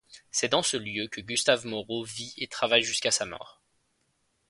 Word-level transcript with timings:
C’est 0.31 0.49
dans 0.49 0.63
ce 0.63 0.77
lieu 0.77 1.07
que 1.07 1.21
Gustave 1.21 1.67
Moreau 1.67 2.03
vit 2.03 2.33
et 2.39 2.47
travaille 2.47 2.81
jusqu'à 2.81 3.11
sa 3.11 3.27
mort. 3.27 3.61